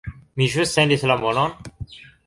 Mi 0.39 0.47
ĵus 0.53 0.73
sendis 0.79 1.07
la 1.13 1.19
monon 1.27 1.57